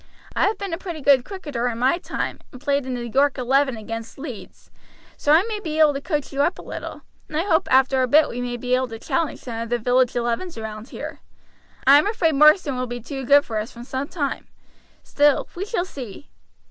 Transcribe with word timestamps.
I 0.35 0.47
have 0.47 0.57
been 0.57 0.73
a 0.73 0.79
pretty 0.79 0.99
good 0.99 1.23
cricketer 1.23 1.67
in 1.67 1.77
my 1.77 1.99
time, 1.99 2.39
and 2.51 2.59
played 2.59 2.87
in 2.87 2.95
the 2.95 3.07
York 3.07 3.37
Eleven 3.37 3.77
against 3.77 4.17
Leeds, 4.17 4.71
so 5.15 5.31
I 5.31 5.43
may 5.43 5.59
be 5.59 5.77
able 5.79 5.93
to 5.93 6.01
coach 6.01 6.33
you 6.33 6.41
up 6.41 6.57
a 6.57 6.63
little, 6.63 7.03
and 7.27 7.37
I 7.37 7.43
hope 7.43 7.67
after 7.71 8.01
a 8.01 8.07
bit 8.07 8.27
we 8.27 8.41
may 8.41 8.57
be 8.57 8.73
able 8.73 8.87
to 8.87 8.97
challenge 8.97 9.41
some 9.41 9.61
of 9.61 9.69
the 9.69 9.77
village 9.77 10.15
elevens 10.15 10.57
round 10.57 10.89
here. 10.89 11.19
I 11.85 11.99
am 11.99 12.07
afraid 12.07 12.33
Marsden 12.33 12.77
will 12.79 12.87
be 12.87 12.99
too 12.99 13.25
good 13.27 13.45
for 13.45 13.59
us 13.59 13.71
for 13.73 13.83
some 13.83 14.07
time; 14.07 14.47
still, 15.03 15.47
we 15.53 15.65
shall 15.67 15.85
see." 15.85 16.31